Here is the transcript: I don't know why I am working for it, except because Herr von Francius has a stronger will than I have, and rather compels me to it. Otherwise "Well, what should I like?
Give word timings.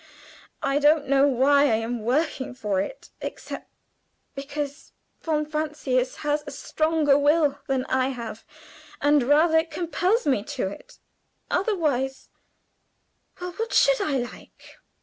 I 0.63 0.79
don't 0.79 1.07
know 1.07 1.27
why 1.27 1.65
I 1.65 1.75
am 1.75 2.01
working 2.01 2.55
for 2.55 2.81
it, 2.81 3.11
except 3.21 3.69
because 4.33 4.93
Herr 5.23 5.25
von 5.25 5.45
Francius 5.45 6.15
has 6.25 6.43
a 6.47 6.49
stronger 6.49 7.19
will 7.19 7.59
than 7.67 7.85
I 7.85 8.07
have, 8.07 8.43
and 8.99 9.21
rather 9.21 9.63
compels 9.63 10.25
me 10.25 10.43
to 10.43 10.69
it. 10.69 10.97
Otherwise 11.51 12.29
"Well, 13.39 13.51
what 13.57 13.73
should 13.73 14.01
I 14.01 14.17
like? 14.17 14.77